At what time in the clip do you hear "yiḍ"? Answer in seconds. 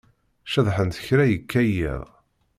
1.73-2.03